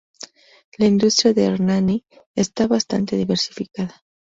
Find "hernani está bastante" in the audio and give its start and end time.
1.45-3.15